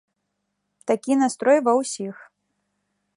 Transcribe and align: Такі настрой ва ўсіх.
Такі 0.91 1.17
настрой 1.21 1.59
ва 1.67 1.73
ўсіх. 1.81 2.15